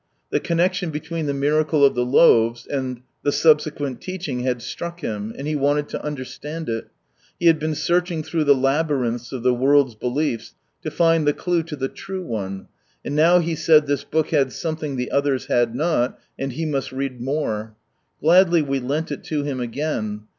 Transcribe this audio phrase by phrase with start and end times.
[0.31, 5.31] The connection between the miracle of the loaves and the subsequent teaching had struck him,
[5.37, 6.87] and he wanted to understand it.
[7.39, 11.61] He had been searching through the labyrinths of the world's beliefs to find the clue
[11.61, 12.67] to the true one,
[13.05, 16.91] and now he said this Book had something the others had not, and he must
[16.91, 17.75] read more.
[18.21, 20.23] Gladly we lent it to him again.